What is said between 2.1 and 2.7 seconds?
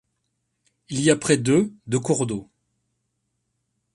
d'eau.